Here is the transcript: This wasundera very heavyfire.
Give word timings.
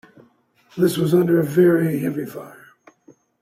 This 0.79 0.97
wasundera 0.97 1.45
very 1.45 1.99
heavyfire. 2.01 2.69